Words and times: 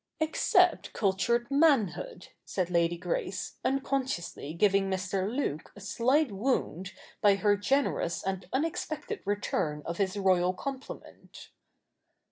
'Except 0.19 0.93
cultured 0.93 1.51
manhood,' 1.51 2.29
said 2.43 2.71
Lady 2.71 2.97
Grace, 2.97 3.57
un 3.63 3.81
consciously 3.81 4.51
giving 4.55 4.89
Mr. 4.89 5.29
Luke 5.31 5.71
a 5.75 5.79
slight 5.79 6.31
wound 6.31 6.93
by 7.21 7.35
her 7.35 7.55
generous 7.55 8.23
and 8.23 8.49
unexpected 8.51 9.21
return 9.25 9.83
of 9.85 9.99
his 9.99 10.17
royal 10.17 10.53
compliment. 10.55 11.49